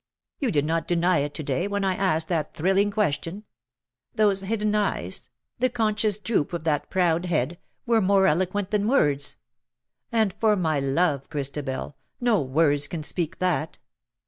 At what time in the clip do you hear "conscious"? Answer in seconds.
5.69-6.17